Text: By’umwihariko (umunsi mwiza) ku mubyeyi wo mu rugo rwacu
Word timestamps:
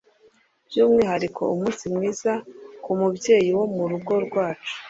By’umwihariko 0.67 1.41
(umunsi 1.53 1.83
mwiza) 1.93 2.33
ku 2.83 2.91
mubyeyi 2.99 3.51
wo 3.57 3.65
mu 3.75 3.83
rugo 3.91 4.13
rwacu 4.25 4.73